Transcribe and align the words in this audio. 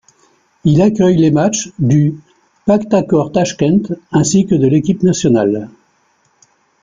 Il 0.65 0.81
accueille 0.81 1.17
les 1.17 1.29
matchs 1.29 1.69
du 1.77 2.15
Pakhtakor 2.65 3.31
Tachkent, 3.31 3.93
ainsi 4.11 4.47
que 4.47 4.55
de 4.55 4.65
l'équipe 4.65 5.03
nationale. 5.03 5.69